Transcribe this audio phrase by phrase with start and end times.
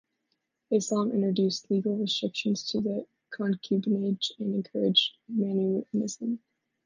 [0.71, 6.39] Islam introduced legal restrictions to the concubinage and encouraged manumission.